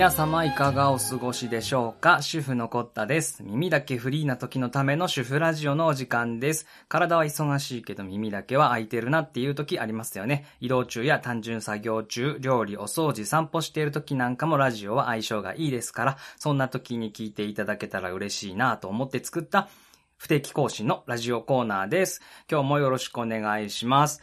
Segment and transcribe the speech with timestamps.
[0.00, 2.22] 皆様いかがお過ごしでしょうか？
[2.22, 3.42] 主婦のコッタです。
[3.42, 6.66] 耳だけフリーな時のための主婦ラジオのお時間です。
[6.88, 10.46] 体は忙しいけど耳だけは空いてるなっていう時ありますよね。
[10.58, 19.68] 移動中や単純作業中、料理、お掃除、散歩している時なんかもラジオは相性がいいですから、そんな時に聞いていただけたら嬉しいなと思って作った
[20.16, 22.22] 不定期更新のラジオコーナーです。
[22.50, 24.22] 今日もよろしくお願いします。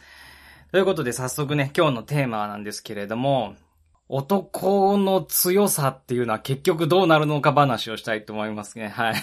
[0.72, 3.54] ということで早速ね、今日のテーマなんですけれども、
[4.10, 8.88] 男の強さっていうのは結局どうなるのか話をしたいと思いますね。
[8.88, 9.14] はい。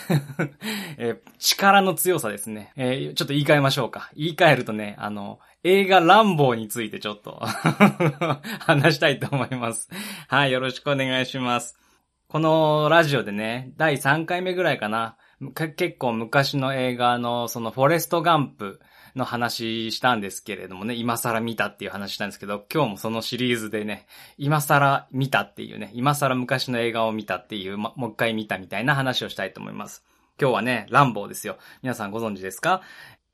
[0.98, 2.72] えー力の強さですね。
[2.76, 4.12] えーちょっと言い換えましょうか。
[4.16, 7.42] 言い換えるとね、あの、映画ランボーについてちょっと
[8.60, 9.90] 話したいと思います。
[10.28, 11.80] はい、よろしくお願いします。
[12.28, 15.18] このラジオでね、第3回目ぐらいかな。
[15.56, 18.80] 結構昔の映画の、そのフォレストガンプ
[19.16, 30.04] の話したんですけれどもね、今更見たっていう話したんですけど、今日もそのシリーズでね、今更見たっていうね、今更昔の映画を見たっていう、ま、もう一回見たみたいな話をしたいと思います。
[30.40, 31.58] 今日はね、ランボーですよ。
[31.82, 32.82] 皆さんご存知ですか？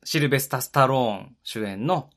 [0.03, 2.09] シルベスタ・スタローン主演の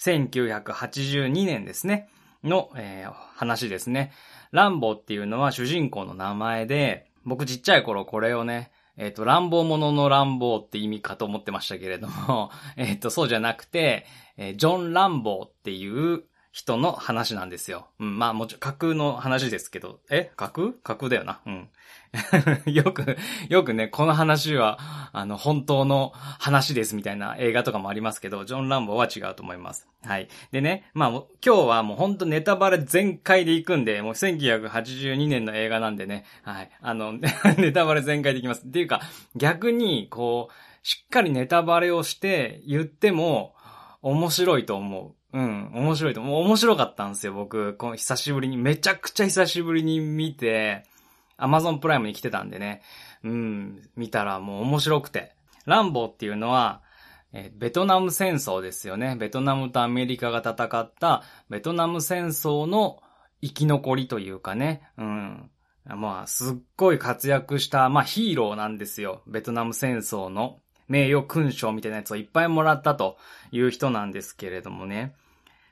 [0.00, 2.08] 1982年ですね、
[2.44, 4.12] の、えー話ですね。
[4.50, 14.04] ランボーっていうのは主人公の名前で、僕ちっちゃい頃これをね、えっ、と、乱暴者の乱暴って意味かと思ってましたけれども、 えっ、と、そうじゃなくて、
[14.36, 17.88] えージョン・ランボーっていう人の話なんですよ。
[18.00, 20.32] うん、まあもちろん架空の話ですけど、え？
[20.36, 20.72] 架空？
[20.72, 21.40] 架空だよな。
[21.46, 21.68] うん。
[22.66, 23.16] よく、
[23.48, 24.78] よくね、この話は、
[25.12, 29.88] あの、本当の話ですみたいな映画とかもありますけど、ジョン・ランボーは違うと思います。
[30.04, 30.28] はい。
[30.50, 36.70] でね、まあ、今日はもう本当ネタバレ全開で行くんで、もう1982年の映画なんでね、はい。
[36.80, 37.12] あの、
[37.58, 38.66] ネタバレ全開でいきます。
[38.66, 39.00] っていうか、
[39.36, 43.54] 逆に、こう、しっかりネタバレをして言っても、
[44.00, 45.38] 面白いと思う。
[45.38, 46.44] うん、面白いと思う。
[46.44, 47.74] 面白かったんですよ、僕。
[47.74, 50.84] この久しぶりに、めちゃくちゃ久しぶりに見て、
[51.38, 52.82] アマゾンプライムに来てたんでね。
[53.24, 55.34] うん、見たらもう面白くて。
[55.64, 56.82] ランボーっていうのは、
[57.32, 59.16] えベトナム戦争ですよね。
[59.16, 63.02] ベトナムとアメリカが戦ったベトナム戦争の
[63.42, 64.82] 生き残りというかね。
[64.96, 65.50] うん。
[65.84, 69.22] まあ、すっごい活躍した、まあヒーローなんですよ。
[69.26, 73.16] ベトナム戦争の名誉勲章みたいなやつをいっぱいもらったと
[73.52, 75.14] いう人なんですけれどもね。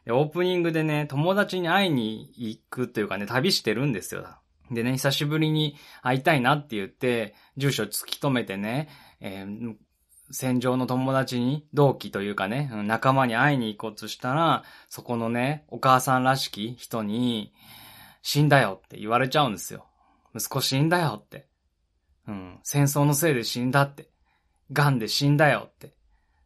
[0.09, 4.27] オープニングでね、友達に会いに行くというかね、旅してるんですよ。
[4.71, 8.89] でね、久しぶりに会いたいなって言って、住所突き止めてね、
[9.21, 9.75] えー
[10.31, 17.55] 戦場の友達に、同期というかね、仲間に会いに行こうとしたら、そこのね、お母さんらしき人に、
[18.23, 19.87] 死んだよって言われちゃうんですよ。
[20.35, 21.47] 息子死んだよって。
[22.27, 24.11] うん、戦争のせいで死んだって。
[24.73, 25.95] 癌で死んだよって。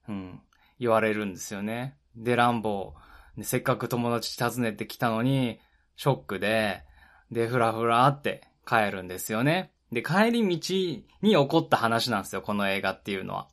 [0.09, 0.41] うん、
[0.79, 1.97] 言われるんですよね。
[2.15, 5.59] で、ランボー、せっかく友達訪ねてきたのに、
[5.97, 6.85] ショックで、
[7.31, 9.73] で、ふらふらって帰るんですよね。
[9.93, 13.49] で、帰り道に起こった話なんですよ、この映画っていうのは。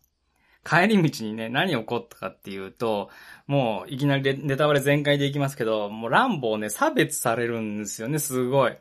[0.68, 3.10] 帰り道にね、何起こったかっていうと、
[3.48, 8.76] もういきなりネタバレ全開でいきますけど、もうランボーね、差別されるんですよね、すごい。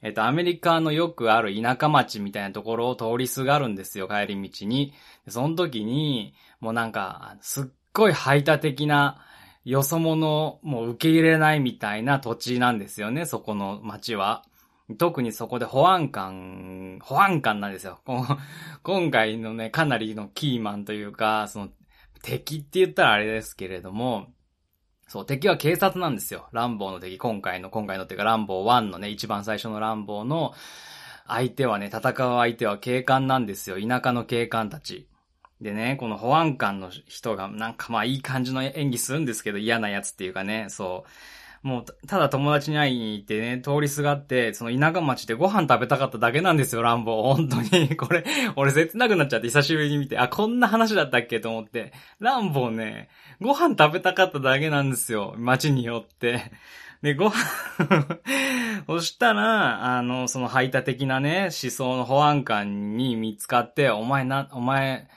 [0.00, 4.94] えっと、アメリカのよくある田舎町みたいなところを通りすがるんですよ、帰り道に。
[5.28, 9.20] その時に、もうなんか、すっごい排他的な、
[9.64, 14.44] よそ者も受け入れないみたいな土地なんですよね、そこの町は。
[14.96, 18.00] 特にそこで保安官、保安官なんですよ。
[18.82, 21.68] 今回のね、かなりのキーマンというか、その、
[22.22, 24.32] 敵って言ったらあれですけれども、
[25.06, 26.48] そう、敵は警察なんですよ。
[26.52, 30.54] ランボーの敵、今回の、今回のっていうか、ランボー1のね、一番最初のランボーの、
[31.26, 33.76] 相手はね、戦う相手は警官なんですよ。
[33.78, 35.08] 田舎の警官たち。
[35.60, 41.10] でね、この保安官の人が、なんかまあいい感じの演技するんですけど、嫌なやつっていうかね、そう。
[41.62, 47.34] もう、ただ友達に会いに行ってね、通りすがって、その田舎町でご飯食べたかっただけなんですよ、ランボー。
[47.34, 47.94] 本当に。
[47.96, 48.24] これ、
[48.54, 51.92] 俺切なくなっちゃって久しぶりに見て、あ、こんな話だったっけと思って。
[52.20, 53.08] ランボーね、
[53.40, 56.52] ご飯食べたかっただけなんですよ、町によって。
[57.02, 57.34] で、ご飯
[58.86, 65.08] そしたら、あの、その排他的なね、思想の保安官に見つかって、お前な、お前、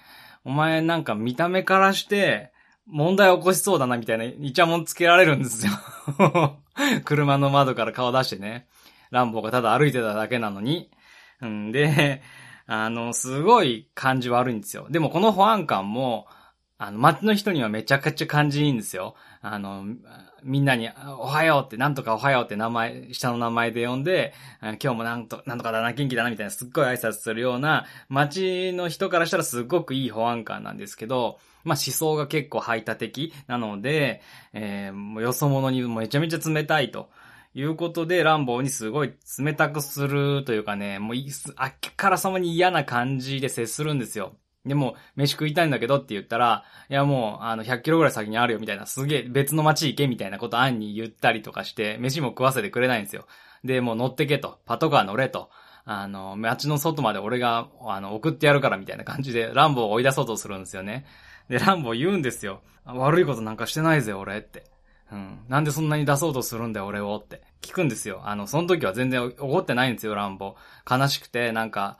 [0.43, 2.51] お前なんか見た目からして、
[2.88, 5.71] 問題起こしそうだなみたいなイチャモンつけられるんですよ。
[7.05, 8.67] 車の窓から顔出してね。
[9.11, 10.89] ランボーがただ歩いてただけなのに。
[11.41, 12.21] うんで、
[12.67, 14.88] あの、すごい感じ悪いんですよ。
[14.89, 16.27] でもこの保安官も、
[16.77, 19.15] あの、街の人にはめちゃくちゃ感じいいんですよ。
[19.41, 19.85] あの、
[20.43, 20.89] みんなに、
[21.19, 34.21] おはようって、なんとかおはようって名前、下の名前で呼んで、今日もなんと、なんとかだな、元気だな、みたいなすっごい挨拶するような、街の人からしたらすごくいい保安官なんですけど、まあ思想が結構排他的なので、
[34.53, 37.09] えーもうよそ者にめちゃめちゃ冷たいと
[37.53, 41.15] いうことで、ランボーにすごい冷たくするというかね、もう
[41.55, 44.33] あっからさまに嫌な感じで接するんですよ。
[44.65, 53.25] でも、飯食いたいんだけどって言ったら、いやもう、あの、100キロぐらい先にあるよみたいな、すげえ別の街行けみたいなこと案に言ったりとかして、飯も食わせてくれないんですよ。
[53.63, 55.49] で、もう乗ってけと、パトカー乗れと。
[55.83, 61.05] あの、街の外まで俺が、あの、送ってやるからみたいな感じで、ランボを追い出そうとするんですよね。
[61.49, 62.61] で、ランボ言うんですよ。
[62.85, 64.63] 悪いことなんかしてないぜ、俺って。
[65.11, 65.39] うん。
[65.49, 67.41] なんでそんなに出そうとするんだよ、俺をって。
[67.61, 68.21] 聞くんですよ。
[68.25, 70.55] あの、その時は全然怒ってないんですよ、ランボ。
[70.89, 71.97] 悲しくて、なんか、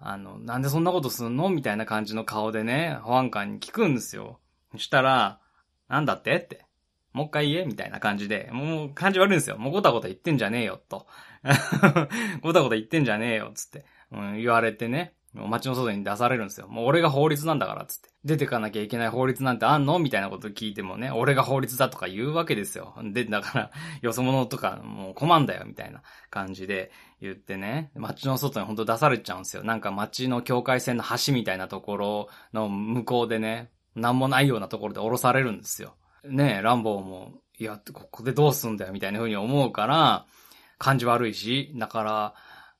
[0.00, 1.48] あの、なんでそんなことすんの？
[1.50, 4.38] みたいな感じの顔でね、保安官に聞くんですよ。
[4.72, 5.40] そしたら、
[5.88, 6.36] なんだって？
[6.36, 6.64] って。
[7.12, 7.64] もう一回言え？
[7.64, 9.58] みたいな感じで、もう感じ悪いんですよ。
[9.58, 11.06] もうごたごた言ってんじゃねえよ、と。
[12.42, 15.14] ごたごた言ってんじゃねえよ、つって、うん、言われてね。
[15.46, 16.66] 街の外に出されるんですよ。
[16.68, 18.08] もう俺が法律なんだからっ、つって。
[18.24, 22.94] 出てかなきゃいけない法律なんてあんのみたいなこと聞いてもね、俺が法律だとか言うわけですよ。
[23.12, 23.70] で、だから、
[24.02, 26.90] よそ者とかもう困んだよ、みたいな感じで
[27.20, 29.62] 言ってね、街の外にほんと出されちゃうんですよ。
[29.62, 35.94] なんか街の境界線の橋みたいなところの向こうでね、なんもないようなところで降ろされるんですよ。
[36.24, 40.26] ねえ、ランボーも、いや、ここでどうすんだよ、みたいな風に思うから、
[40.78, 42.34] 感じ悪いし、だから、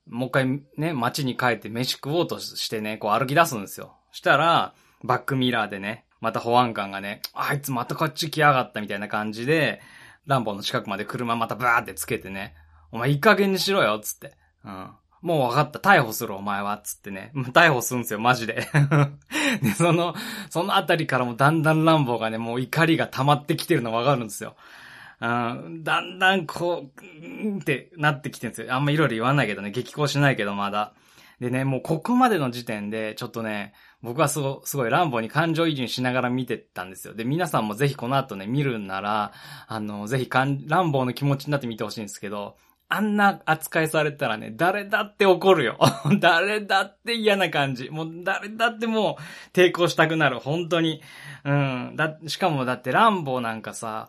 [0.09, 3.97] もう一回ね、街に帰って飯食おうとしてね、こう歩き出すんですよ。
[4.13, 4.75] したら、
[5.05, 9.81] バックミラーでね、また保安官がね、あいつまたこっち来やがったみたいな感じで、
[10.27, 12.55] ランボの近くまで車またバーってつけてね、
[12.91, 14.33] お前いい加減にしろよ、つって。
[14.65, 14.91] うん。
[15.21, 17.33] もう分かった、逮捕するお前は、つってね。
[17.53, 18.69] 逮捕するんですよ、マジで。
[19.63, 20.15] で、その、
[20.51, 24.57] そのあたりからもだんだんランボーがね、もう怒りが溜まってきてるの分かるんですよ。
[25.21, 28.75] うん、だんだんこう、うんってなってきてるんですよ。
[28.75, 30.93] あんまいろいろ言わないけどね、激高しないけどまだ。
[31.41, 33.73] でね、もうここまでの時点で、ちょっとね、
[34.03, 37.15] 僕はすごすごい乱暴に感情移入しながら見てたんですよ。
[37.15, 39.33] で、皆さんもぜひこの後ね、見るんなら、
[39.67, 42.57] あの、ぜひ乱暴の気持ちになって見てほしいんですけど、
[42.91, 45.79] あんな扱いされたらね、誰だって怒るよ。
[46.21, 47.91] 誰だって嫌な感じ。
[47.91, 50.41] もう誰だってもう抵抗したくなる。
[50.41, 51.03] 本当に。
[51.45, 51.93] うん。
[51.97, 54.09] だ、しかもだって乱暴なんかさ、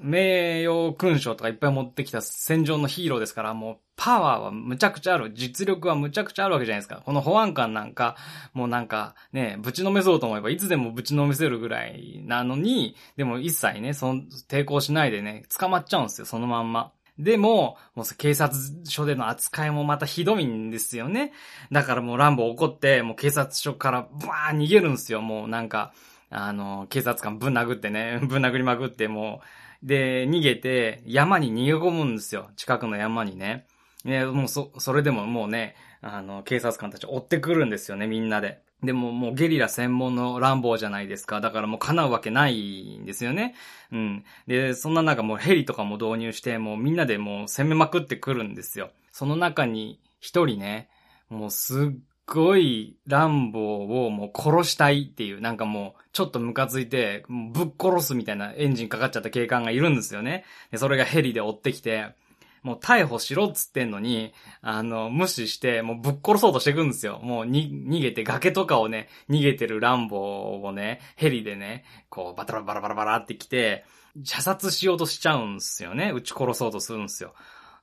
[0.00, 5.32] 名誉勲章とかいっぱい持ってきた戦場のヒーローですから、もうパワーはむちゃくちゃある。
[5.34, 7.02] 実力はむちゃくちゃあるわけじゃないですか。
[7.04, 8.16] この保安官なんか、
[8.54, 16.92] もうなんかね、ぶちのめそうと思えばいつでもぶちのめせるぐらいなのに、でも一切ね、その抵抗しないでね、捕まっちゃうんですよ、そのまんま。
[17.18, 21.32] でも、もう警察署での扱いもまたひどいんですよね。
[21.70, 25.20] だからもうランボ怒って、もう警察署からバー逃げるんですよ。
[25.20, 25.92] もうなんか、
[26.30, 29.46] あの、警察官ぶん殴ってね、 ぶん殴りまくってもう、
[29.82, 32.50] で、逃げて、山に逃げ込むんですよ。
[32.56, 33.66] 近くの山にね。
[34.04, 38.62] ね、もうそ、それでももうね、あの、警察官たち追ってくるんですよね、みんなで。
[38.82, 41.40] でももうゲリラ専門の乱暴じゃないですか。
[41.42, 43.54] だからもう叶うわけないんですよね。
[43.92, 44.24] うん。
[44.46, 48.90] で、そんな中もうヘリとかも導入して、もうみんなでもう攻めまくってくるんですよ。
[49.12, 50.88] その中に一人ね、
[51.28, 60.44] もうすっごい乱暴をもう殺したいっていう、なんかもう、ちょっとムカついて、ぶっ殺すみたいなエンジンかかっちゃった警官がいるんですよね。
[60.70, 62.14] で、それがヘリで追ってきて、
[62.62, 67.20] もう逮捕しろっつってんのに、あの、無視して、もうぶっ殺そうとしてくんですよ。
[67.22, 73.84] もうに、逃げて、崖とかをね、逃げてる乱暴をね、ヘリでね、こう、バタバラバラバラバラって来て、
[74.24, 76.10] 射殺しようとしちゃうんですよね。
[76.12, 77.34] 撃ち殺そうとするんですよ。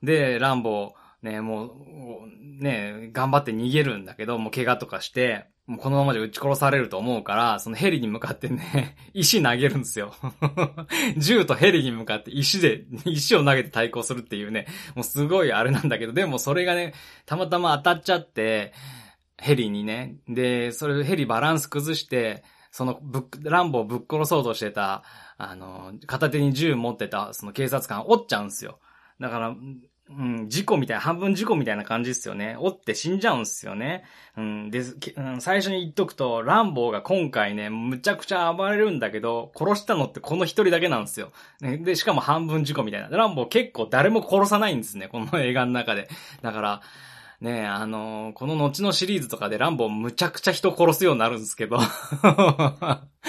[0.04, 10.14] で、乱暴、ね、もう、ね、頑張って逃げるんだけど、もう怪我とかして、もうこのままじゃ撃ち殺されると思うから、そのヘリに向かってね、 石投げるんですよ。
[11.18, 16.94] 銃とヘリに向かって石で、石を投げて対抗するっていうね、もうすごいあれなんだけど、でもそれがね、
[17.26, 18.74] たまたま当たっちゃって、
[19.38, 25.04] ヘリにね、で、それヘリバランス崩して、そのぶっ、ランボをぶっ殺そうとしてた、
[25.38, 28.80] あの、片手に銃持ってた、その警察官、折っちゃうんですよ。
[29.20, 29.56] だから、
[30.10, 32.56] うん、事故みたいな、半分事故みたいな感じですよね。
[32.60, 34.06] 折って死んじゃうんすよね。
[34.38, 41.32] うん、で、うん、最初に言っとくと、ランボーが今回ね、むちゃくちゃ暴れるんだけど、殺したのってこの一人だけなんですよ。
[41.62, 43.10] で、しかも半分事故みたいな。
[43.10, 46.08] ランボー結構誰も殺さないんですね、この映画の中で。
[46.42, 46.82] だから、
[47.42, 51.78] ねえあのー、この後のシリーズとかでランボーむちゃくちゃ人殺すようになるんですけど、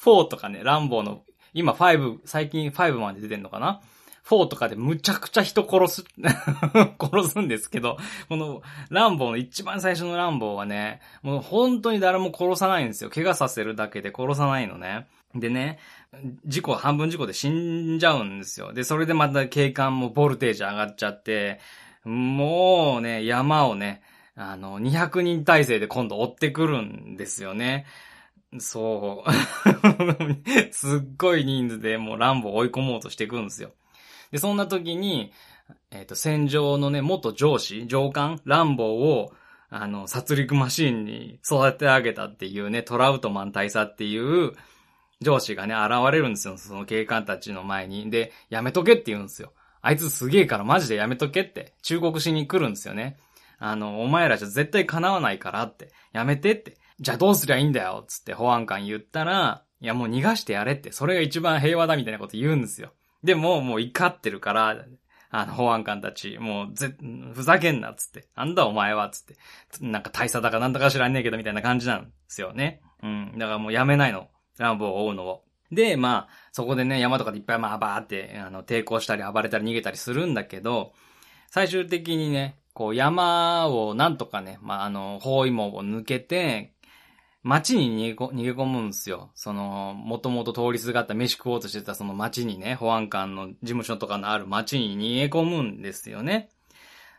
[0.00, 3.82] 4とかね、ランボーの、今5、最近5まで出てんのかな
[4.24, 6.04] 4とかでむちゃくちゃ人殺す
[6.98, 13.10] 殺すんですけど、このランボーの一番最初のランボーはね、もう本当に誰も殺さないんですよ。
[13.10, 15.06] 怪我させるだけで殺さないのね。
[15.34, 15.78] でね、
[16.46, 18.72] 事故、半分事故で死んじゃうんですよ。
[18.72, 21.60] で、それでまた警官もボルテージ上がっちゃって、
[22.04, 24.02] もうね、山をね、
[24.36, 27.86] あの、200人体制で今度追ってくるんですよね。
[28.58, 29.30] そう。
[30.72, 33.72] すっごい人数でもうランボー追い込もうとしていくんですよ。
[34.34, 35.30] で、そんな時に、
[35.92, 39.32] えっ、と、戦場のね、元上司、上官、ランボーを、
[39.70, 44.54] あの、殺戮マシーンに育て上げたっていうね、トラウトマン大佐っていう
[45.20, 46.58] 上司がね、現れるんですよ。
[46.58, 48.10] その警官たちの前に。
[48.10, 49.52] で、やめとけって言うんですよ。
[49.82, 53.18] あいつすげえからマジでやめとけって忠告しに来るんですよね。
[53.60, 56.76] あの、お前らじゃ絶対叶わないからって、やめてって。
[56.98, 62.90] じゃあどうすりゃいいんだよつって保安官言ったら、いやもう逃がしてやれって、それが一番平和だみたいなこと言うんですよ。
[63.24, 64.84] でも、もう怒ってるから、
[65.30, 66.94] あの、保安官たち、もう、ぜ、
[67.32, 68.28] ふざけんな、つって。
[68.36, 69.34] なんだお前は、つって。
[69.80, 72.82] なんか大佐だかなんだか知らんねえけど、みたいな感じなんですよね。
[73.02, 73.32] うん。
[73.36, 74.28] だからもうやめないの。
[74.58, 75.44] ランボーを追うのを。
[75.72, 80.92] で、まあ、そこでね、山とかでいっぱいまあバーって、あの、抵抗したり暴れたり逃げたりするんだけど、
[81.50, 86.74] 最終的にね、こう山をなんとかね、まあ、あの、包囲網を抜けて、
[87.44, 89.30] 街に逃げ逃げ込むんですよ。
[89.34, 96.48] その、もともと通りすがった飯食おうとしてたその街にね、保安官の事務所とかのある街に逃げ込むんですよね。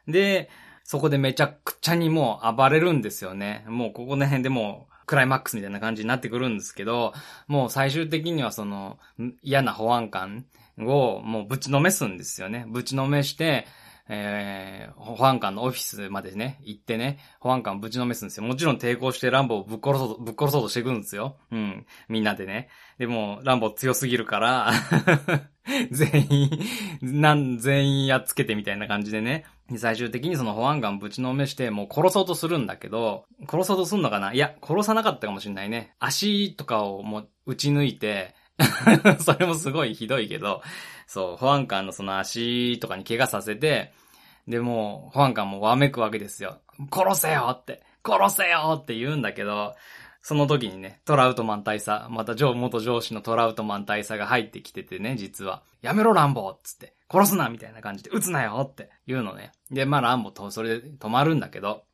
[0.08, 0.50] で、
[0.84, 3.66] そこでめちゃくちゃにもう暴れるんですよね。
[3.68, 7.14] もうここの辺でもうクライマックスみたいな感じになってくるんですけど、
[7.48, 8.98] もう最終的にはその
[9.44, 10.46] 嫌な保安官
[10.80, 12.66] をもうぶちのめすんですよね。
[12.68, 13.68] ぶちのめして、
[14.08, 18.46] えー、保安官のオフィスまでね、行ってね、保安官ぶちのめすんですよ。
[18.46, 21.38] もちろん抵抗してランボをぶっ殺そうと、ぶっ殺そうとしていくんですよ。
[21.52, 21.86] うん。
[22.08, 22.70] みんなでね。
[23.00, 24.72] でも、ランボ強すぎるから
[25.92, 26.60] 全員、
[27.02, 29.46] なん、全員やっつけてみたいな感じでね。
[29.78, 34.32] 最終的にその保安官ぶちのめして、もう殺そうとするんだけど、殺そうとすんのかな？
[34.32, 35.96] いや、殺さなかったかもしんないね。
[36.00, 38.36] 足とかをもう打ち抜いて、
[39.20, 40.62] それもすごいひどいけど、
[41.08, 43.94] そう、保安官のその足とかに怪我させて、
[44.48, 46.60] で、もう、保安官もわめくわけですよ。
[46.92, 49.76] 殺せよって、殺せよって言うんだけど、
[50.22, 55.62] その時にね、トラウトマン大佐、またジョー元上司のトラウトマン大佐が入ってきててね、実は。
[55.84, 56.96] やめろ、ランボーっつって。
[57.12, 59.52] 殺すなみたいな感じで、撃つなよって言うのね。
[59.70, 61.85] で、まあ、ランボと、それで止まるんだけど、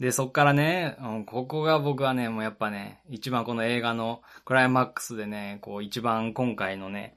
[0.00, 7.16] で、そっからね、うん、ここが僕はね、もうやっぱね、一番この映画のクライマックスでね、こう一番今回のね、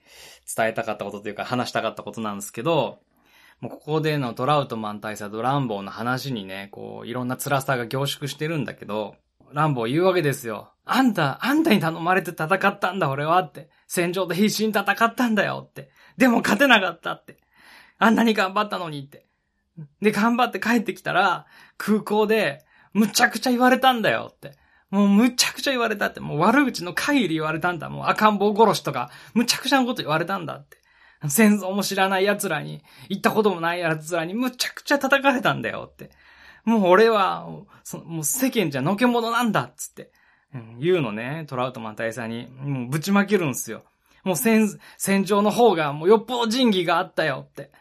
[0.56, 3.00] 伝えたかったことというか話したかったことなんですけど、
[3.60, 9.16] もうここでのトラウトマン大佐とランボーの話にね、こういろんな辛さが凝縮してるんだけど、
[9.52, 10.72] ランボー言うわけですよ。
[10.86, 13.70] あんた、あんたに頼まれて戦ったんだ俺はって。
[13.88, 15.92] 戦場で必死に戦ったんだよって。
[16.18, 17.38] でも勝てなかったって。
[17.98, 19.26] あんなに頑張ったのにって。
[20.02, 21.46] で、頑張って帰ってきたら、
[21.78, 24.54] 空港で、むちゃくちゃ言われたんだよって。
[24.90, 26.20] もうむちゃくちゃ言われたって。
[26.20, 27.90] もう悪口の限り言われたんだ。
[27.90, 30.78] もう赤ん坊殺しとか、むちゃくちゃなこと言われたんだって。
[31.28, 36.12] 戦争も知らない奴らに、行ったこともない奴らにむちゃくちゃ叩かれたんだよって。
[36.64, 37.48] もう俺は、
[37.84, 40.12] そもう世間じゃのけ者なんだっつって、
[40.54, 42.48] うん、言うのね、トラウトマン大佐に。
[42.48, 43.84] もうぶちまけるんすよ。
[44.24, 47.72] もう戦、戦場の方がもうよっぽど仁義があったよって。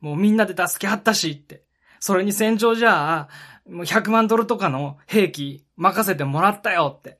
[0.00, 1.62] もうみんなで助け合ったしって。
[2.00, 3.28] それに戦場じゃあ、
[3.68, 7.18] もう100万ドルとかの兵器任せてもらったよって。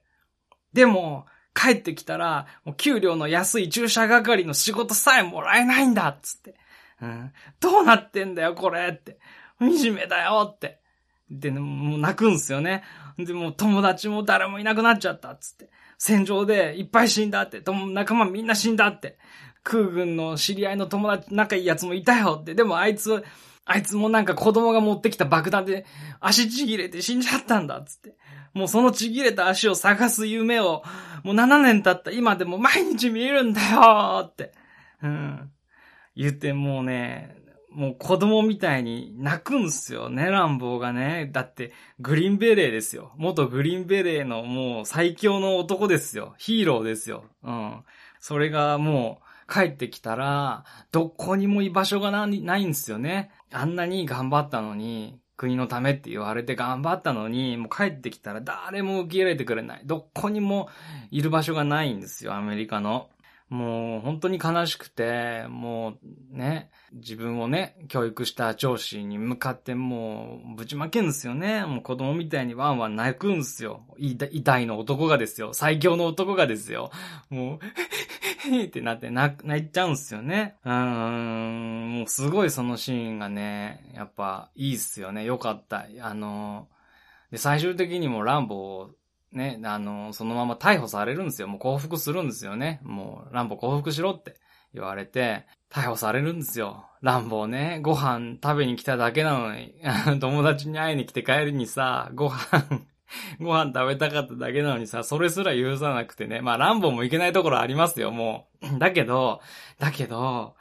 [0.72, 6.54] でも、帰ってきたら、もう給料の安い駐車係の仕事さえもらえないんだっつって。
[7.02, 7.32] うん。
[7.60, 9.18] どうなってんだよ、これって。
[9.58, 10.80] 惨めだよって。
[11.30, 12.84] で、もう泣くんすよね。
[13.18, 15.70] で、も友達も誰もいなくなっちゃったっつって。
[15.98, 17.62] 戦場でいっぱい死んだって。
[17.92, 19.18] 仲間みんな死んだって。
[19.64, 22.54] 空軍の知り合いの友達、仲いい奴もいたよって。
[22.54, 23.24] でもあいつ、
[23.70, 25.84] あいつもなんか子供が持ってきた爆弾で
[26.20, 28.16] 足ちぎれて死んじゃったんだ、つって。
[28.54, 30.82] もうそのちぎれた足を探す夢を、
[31.22, 34.52] もう7年経った今でも毎日見えるんだよって。
[35.02, 35.50] うん。
[36.16, 37.36] 言ってもうね、
[37.70, 41.28] もう子供みたいに泣くんすよね、乱暴がね。
[41.30, 43.12] だって、グリーンベレーですよ。
[43.18, 46.34] 元グリーンベレーのもう最強の男ですよ。
[46.38, 47.24] ヒーローですよ。
[47.44, 47.84] うん。
[48.18, 53.30] それがもう、帰ってきたら、どこにも居場所がないんですよね。
[53.52, 59.82] あんなに頑張ったのに、国のためって言われて頑張ったのに、もう帰ってきたら誰も受け入れてくれない。
[59.84, 60.68] どこにも
[61.10, 63.08] いる場所がないんですよ、アメリカの。
[63.48, 65.94] もう本当に悲しくて、も
[66.32, 71.64] うね、自分をね、教育した上司に向かってもうぶちまけんですよね。
[71.64, 73.86] もう子供みたいにワンワン泣くんですよ。
[73.96, 75.54] 遺体の男がですよ。
[75.54, 76.90] 最強の男がですよ。
[77.30, 77.58] もう
[78.66, 80.56] ってなって泣いちゃうんすよね。
[80.64, 85.24] うん、もうすごいそのシーンがね、やっぱいいっすよね。
[85.24, 85.86] よかった。
[86.00, 86.68] あの、
[87.30, 88.88] で、最終的にもランボー、
[89.32, 91.48] ね、あの、そのまま逮捕されるんですよ。
[91.48, 92.80] もう降伏するんですよね。
[92.82, 94.34] もう、ランボー降伏しろって
[94.72, 96.86] 言われて、逮捕されるんですよ。
[97.02, 99.74] ランボーね、ご飯食べに来ただけなのに、
[100.20, 102.86] 友達に会いに来て帰るにさ、ご飯
[103.40, 106.40] ご飯食べたかっただけなのにさ、それすら許さなくてね。
[106.40, 108.66] まあ、ランボーもいけないところありますよ、もう。
[108.78, 109.40] だけど、
[109.78, 110.56] だけど、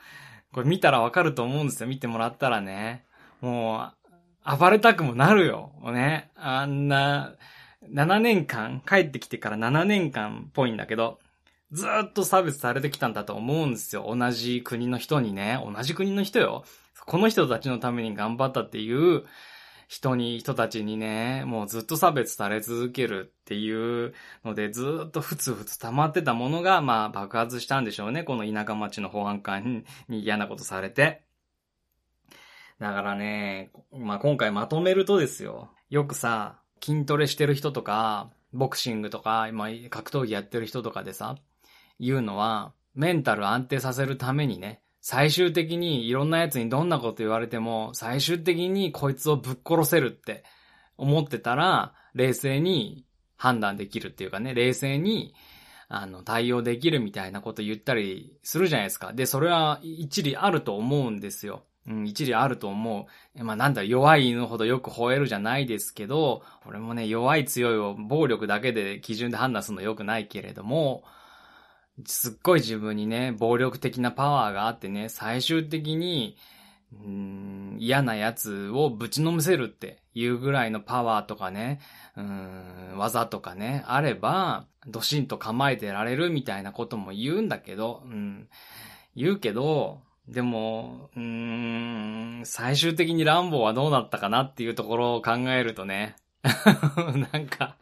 [0.53, 1.89] これ見たらわかると思うんですよ。
[1.89, 3.05] 見てもらったらね。
[3.41, 3.91] も
[4.45, 5.71] う、暴れたくもなるよ。
[5.83, 6.31] ね。
[6.35, 7.33] あんな、
[7.91, 11.19] 7年間、帰ってきてから7年間っぽいんだけど、
[11.71, 14.15] ずっと差別されてきたんだと思うんですよ。
[14.15, 15.59] 同じ国の人にね。
[15.63, 16.63] 同じ国の人よ。
[17.05, 19.25] この人たちのために頑張ったっていう
[19.87, 24.13] 人に、人たちにね、もうずっと差別され続けるっていう
[24.43, 28.23] ので、ずっとふつふつ溜まってたものが、まあ爆発したんでしょうね。
[28.23, 31.23] この田舎町の保安官に嫌なことされて。
[32.79, 35.71] だからね、まあ今回まとめるとですよ。
[35.89, 41.37] よくさ、筋トレしてる人とか、ボクシングとか、今格闘技やってる人とかでさ、
[41.99, 50.43] 言うのは、メンタル安定させるためにね、最終的にいろんな奴にどんなこと言われても、最終的にこいつをぶっ殺せるって
[50.97, 53.05] 思ってたら、冷静に
[53.37, 55.33] 判断できるっていうかね、冷静に、
[55.87, 59.13] あの、対応できるみたいなこと言ったりするじゃないですか。
[59.13, 61.63] で、それは一理あると思うんですよ。
[61.87, 63.43] うん、一理あると思う。
[63.45, 71.05] まあなんだ、弱い犬ほどよく吠えるじゃないですけど、俺もね、弱い強いを暴力だけで基準で判断するの良くないけれども、
[72.05, 76.37] すっごい自分にね、暴力的なパワーがあってね、最終的に、
[77.79, 81.79] 嫌なやつをぶちのめせるっていうぐらいのパワーとかね、
[82.15, 88.47] うん技とかね、あれば、ドシンと構えてられるみたいなことも言うんだけど、うん、
[89.15, 96.15] 言うけど、でも、うん、最終的にランボーはどうなったかなっていうところを考えるとね、
[97.33, 97.77] なんか、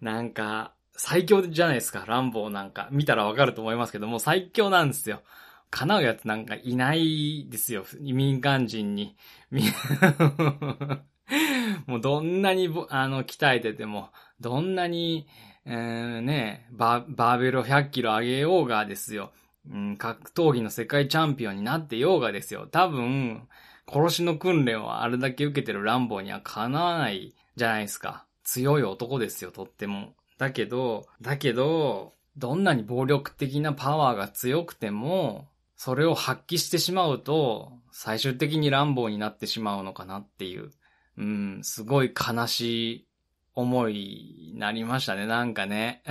[0.00, 2.88] なんか、最強じゃないですか、ランボーなんか。
[2.90, 5.22] 見たらわかると思いますけども、最強なんですよ。
[5.70, 9.14] 叶うやつなんかいないですよ、民間人に。
[11.86, 14.10] もうどんなに、あの、鍛えてても、
[14.40, 15.26] どんなに、
[15.64, 19.32] えー、ね、バーベルを100キロ上げようがですよ。
[19.68, 22.68] うん、格闘技の世界チャンピオンになってようがですよ。
[22.68, 23.48] 多分、
[23.88, 28.24] 殺しの訓練をあれだけ受けてるランボーにはかなわないじゃないですか。
[28.44, 30.14] 強い男ですよ、とっても。
[30.38, 40.70] だけど、だけど、どんなに暴力的なパワーが強くても、それを発揮してしまうと、最終的に乱暴になってしまうのかなっていう、
[41.18, 43.06] うん、すごい悲しい
[43.54, 46.02] 思いになりましたね、なんかね。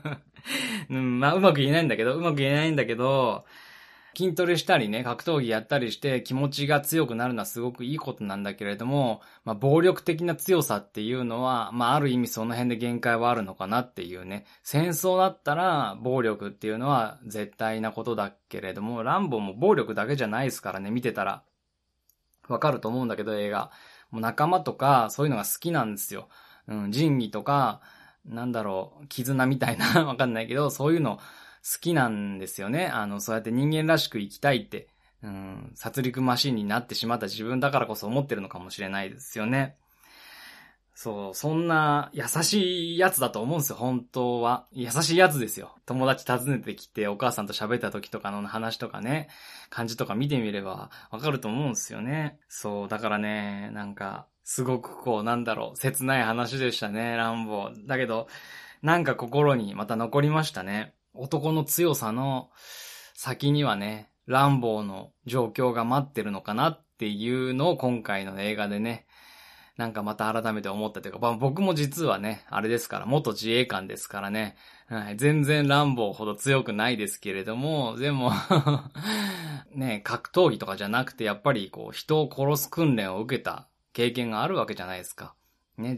[0.88, 3.44] うん、まあ、うまく言えないんだけど、うまく言えないんだけど、
[4.16, 14.44] 筋トレしたりね、格闘技やったりして気持ちが強くなるのはすごくいいことなんだけれども、まあ、暴力的な強さっていうのは、まあ、ある意味その辺で限界はあるのかなっていうね。
[14.62, 21.42] 戦争だったら暴力っていうのは絶対なことだけれども、ランボも暴力だけじゃないですからね、見てたら。
[22.48, 23.70] わかると思うんだけど、映画。
[24.10, 26.28] もう仲間とか、そういうのが好きなんですよ。
[26.68, 27.80] うん、仁義とか、
[28.26, 31.18] なんだろう、絆みたいな、 わかんないけど、そういうの
[31.62, 32.86] 好きなんですよね。
[32.86, 34.88] あの、そうやって人間らしく生きたいって、
[35.22, 39.76] うん、殺戮マシンになってしまった自分だからこそ思ってるのかもしれないですよね。
[40.94, 44.66] そう、そんな優しいやつだと思うんですよ、本当は。
[44.72, 45.74] 優しいやつですよ。
[45.86, 49.28] 友達訪ねてきてお母さんと喋った時とかの話とかね、
[49.70, 52.38] 感じとか見てみればわかると思うんですよね。
[52.48, 57.70] そう、だからね、なんか、すごくこう、なんだろう、切ない話でしたね、乱暴。
[57.86, 58.28] だけど、
[58.82, 60.94] なんか心にまた残りましたね。
[61.14, 62.50] 男の強さの
[63.14, 69.06] 先にはね、乱暴の状況が待ってるのかなっていうのを今回の映画でね、
[69.76, 78.32] なんかまた改めて思ったというか、まあ、僕も実はね、あれですから、元自衛官ですからね、はい、全然乱暴ほど強くないですけれども、でも
[79.74, 85.34] ね、格闘技とかじゃなくて、やっぱりこう、人を殺す訓練を受けた経験があるわけじゃないですか。
[85.78, 85.96] ね、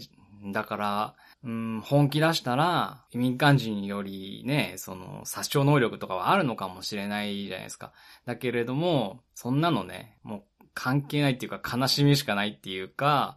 [0.53, 7.93] だから、うん、本気出したら、民間人よりね、その、殺傷能力とかはあるのかもしれないじゃないですか。
[8.25, 13.37] だけれども、そんなのね、もう関係ないっていうか悲しみしかないっていうか、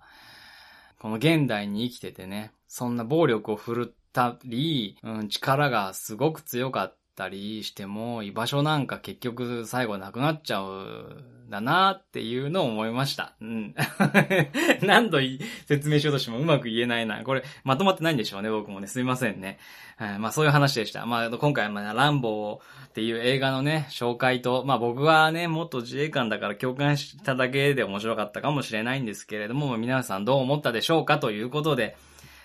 [1.00, 13.34] この現代に生きててね、そんな暴力を振るったり、うん、力がすごく強かったりしても、居場所なんか結局最後なくなっちゃうだなっていうのを思いました。
[13.42, 13.76] うん。
[14.86, 15.18] 何度
[15.66, 17.24] 説明しようとしてもうまく言えないな。
[17.24, 18.88] これ、まとまってないんでしょうね、僕もね。
[18.88, 19.58] すいませんね。
[19.98, 21.06] はい、まあそういう話でした。
[21.08, 31.98] まあ今回はまあランボーっていう映画のね、紹介と、まあ僕はね、元自衛官だから共感しただけで面白かったかもしれないんですけれども、皆さんどう思ったでしょうかということで、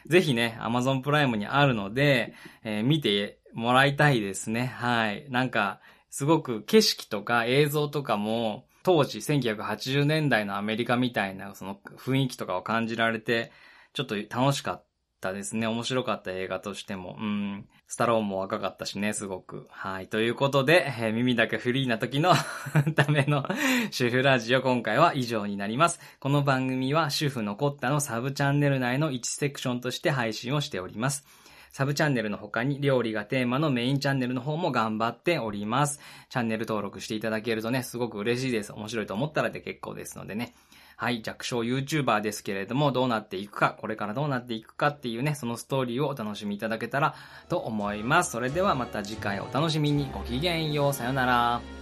[0.07, 4.67] ぜひね、Amazon プライムにあるので、えー、見てもらいたいですね。
[4.67, 5.27] はい。
[5.31, 13.53] なんか、すごく景色とか映像とかも、当時1980年代のアメリカみたいなその雰囲気とかを感じられて、
[13.93, 14.85] ちょっと楽しかっ
[15.21, 15.67] たですね。
[15.67, 17.17] 面白かった映画としても。
[17.19, 17.67] うん。
[17.87, 19.67] スタローンも若かったしね、すごく。
[19.71, 20.09] はい。
[20.09, 22.35] ということで、えー、耳だけフリーな時の
[22.97, 23.47] ための
[23.91, 26.01] 主婦ラジオ今回は以上になります。
[26.19, 31.27] この番組は主婦のコッタのサブチャンネル内の1セクションとして配信をしております。
[31.73, 36.01] サブチャンネルの他に料理がテーマのメインチャンネルの方も頑張っております。
[36.29, 38.73] チャンネル登録していただけるとね、すごく嬉しいです。
[38.73, 40.55] 面白いと思ったらで結構ですのでね。
[40.97, 47.15] はい、弱小 YouTuber ですけれども、どうなっていくか、これからどうなっていくかっていうね、そのストーリーをお楽しみいただけたら
[47.49, 48.33] と思います。
[48.33, 50.11] それではまた次回お楽しみに。
[50.13, 50.93] ごきげんよう。
[50.93, 51.82] さよなら。